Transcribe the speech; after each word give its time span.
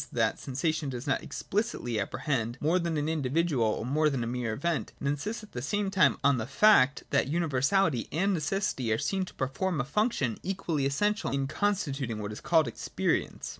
that 0.11 0.39
sensation 0.39 0.89
does 0.89 1.05
not 1.05 1.21
expHcitly 1.21 2.01
apprehend 2.01 2.57
more 2.59 2.79
than 2.79 2.97
an 2.97 3.07
individual 3.07 3.71
^ 3.75 3.77
or 3.77 3.85
more 3.85 4.09
than 4.09 4.23
a 4.23 4.25
mere 4.25 4.51
event, 4.51 4.93
it 4.99 5.05
insists 5.05 5.43
at 5.43 5.51
the 5.51 5.61
same 5.61 5.91
time 5.91 6.17
on 6.23 6.39
the 6.39 6.47
fact 6.47 7.03
that 7.11 7.29
universahty 7.29 8.07
and 8.11 8.33
necessity 8.33 8.91
are 8.91 8.97
seen 8.97 9.25
to 9.25 9.33
perform 9.35 9.79
a 9.79 9.85
function 9.85 10.39
equally 10.41 10.87
essential 10.87 11.29
in 11.29 11.45
constituting 11.45 12.17
what 12.17 12.31
is 12.31 12.41
called 12.41 12.67
experience. 12.67 13.49